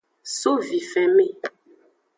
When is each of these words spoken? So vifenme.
So 0.39 0.51
vifenme. 0.69 1.27